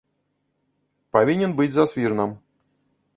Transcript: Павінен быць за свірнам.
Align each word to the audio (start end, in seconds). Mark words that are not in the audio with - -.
Павінен 1.17 1.53
быць 1.59 1.69
за 1.75 1.85
свірнам. 1.91 2.29